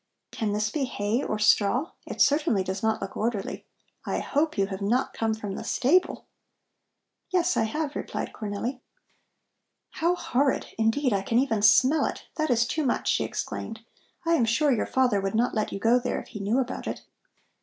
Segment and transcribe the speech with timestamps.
[0.31, 1.91] "Can this be hay or straw?
[2.07, 3.67] It certainly does not look orderly.
[4.03, 6.25] I hope you have not come from the stable!"
[7.29, 8.79] "Yes, I have," replied Cornelli.
[9.91, 10.65] "How horrid!
[10.79, 12.25] Indeed, I can even smell it.
[12.33, 13.81] That is too much!" she exclaimed.
[14.25, 16.87] "I am sure your father would not let you go there if he knew about
[16.87, 17.03] it."